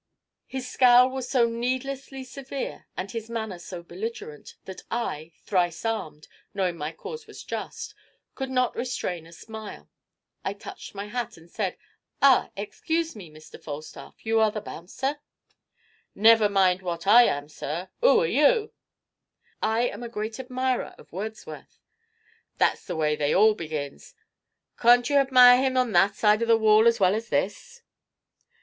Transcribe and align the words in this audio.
His 0.47 0.67
scowl 0.67 1.11
was 1.11 1.29
so 1.29 1.47
needlessly 1.47 2.23
severe 2.23 2.87
and 2.97 3.11
his 3.11 3.29
manner 3.29 3.59
so 3.59 3.83
belligerent 3.83 4.55
that 4.65 4.81
I 4.89 5.31
thrice 5.43 5.85
armed, 5.85 6.27
knowing 6.55 6.75
my 6.75 6.91
cause 6.91 7.27
was 7.27 7.43
just 7.43 7.93
could 8.33 8.49
not 8.49 8.75
restrain 8.75 9.27
a 9.27 9.31
smile. 9.31 9.91
I 10.43 10.53
touched 10.53 10.95
my 10.95 11.05
hat 11.05 11.37
and 11.37 11.51
said, 11.51 11.77
"Ah, 12.19 12.49
excuse 12.57 13.15
me, 13.15 13.29
Mr. 13.29 13.61
Falstaff, 13.61 14.25
you 14.25 14.39
are 14.39 14.49
the 14.49 14.59
bouncer?" 14.59 15.19
"Never 16.15 16.49
mind 16.49 16.81
wot 16.81 17.05
I 17.05 17.25
am, 17.25 17.47
sir 17.47 17.89
'oo 18.03 18.21
are 18.21 18.25
you?" 18.25 18.73
"I 19.61 19.81
am 19.81 20.01
a 20.01 20.09
great 20.09 20.39
admirer 20.39 20.95
of 20.97 21.11
Wordsworth" 21.11 21.77
"That's 22.57 22.85
the 22.87 22.95
way 22.95 23.15
they 23.15 23.35
all 23.35 23.53
begins. 23.53 24.15
Cawn't 24.77 25.11
ye 25.11 25.15
hadmire 25.15 25.63
'im 25.63 25.77
on 25.77 25.91
that 25.91 26.15
side 26.15 26.41
of 26.41 26.47
the 26.47 26.57
wall 26.57 26.87
as 26.87 26.99
well 26.99 27.13
as 27.13 27.29
this?" 27.29 27.83